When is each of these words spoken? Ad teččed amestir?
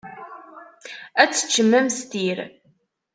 Ad 1.21 1.29
teččed 1.31 1.71
amestir? 1.79 2.37